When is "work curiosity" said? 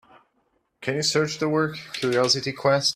1.47-2.53